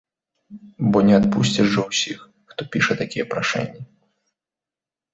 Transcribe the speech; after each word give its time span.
Бо 0.95 1.03
не 1.09 1.15
адпусціш 1.21 1.67
жа 1.77 1.85
ўсіх, 1.91 2.19
хто 2.55 2.61
піша 2.75 2.93
такія 3.05 3.25
прашэнні? 3.37 3.89